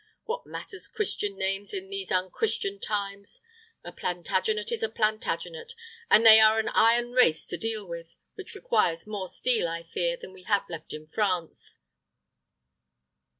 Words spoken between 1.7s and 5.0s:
in these unchristian times? A Plantagenet is a